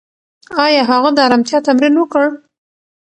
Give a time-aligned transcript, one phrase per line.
[0.63, 2.25] ایا هغه د ارامتیا تمرین وکړ؟